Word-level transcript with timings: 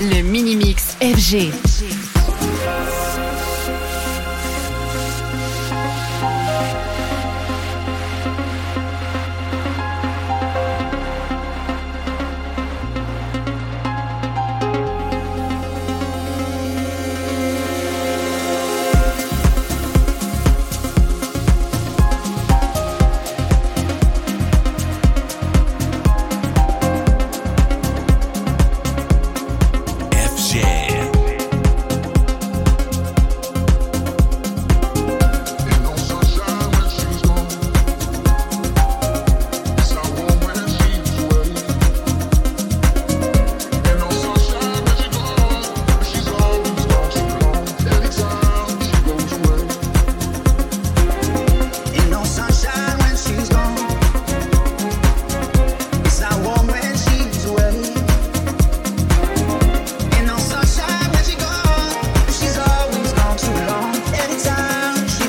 Le 0.00 0.22
mini-mix 0.22 0.96
FG. 1.00 2.05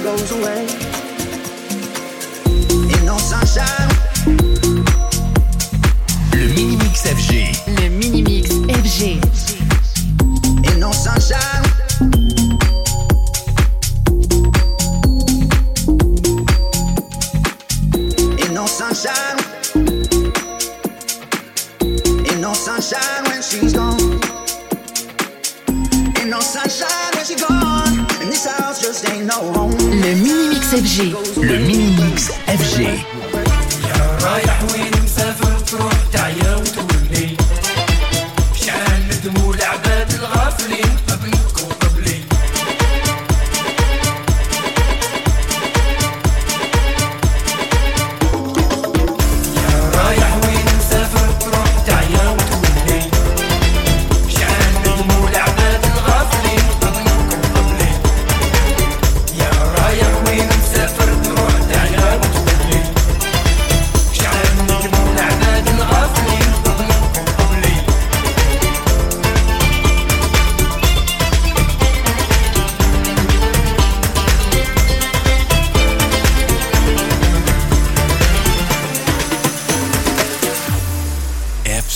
goes 0.08 0.32
away. 0.32 0.66
Ain't 2.94 3.04
no 3.04 3.18
sunshine. 3.18 3.90
Le 6.34 6.48
mini 6.56 6.78
mix 6.78 7.04
FG. 7.18 7.32
Le 7.78 7.90
mini 7.90 8.22
mix 8.24 8.50
FG. 8.84 9.02
Ain't 10.66 10.80
no 10.80 10.92
sunshine. 10.94 11.64
Ain't 18.40 18.54
no 18.54 18.66
sunshine. 18.66 19.38
Ain't 22.28 22.40
no 22.40 22.54
sunshine 22.54 23.24
when 23.28 23.42
she's 23.42 23.74
gone. 23.74 24.00
Ain't 26.18 26.30
no 26.30 26.40
sunshine. 26.40 26.87
FG, 30.70 31.16
le 31.42 31.58
mini-mix 31.60 32.37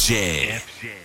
FJ. 0.10 1.01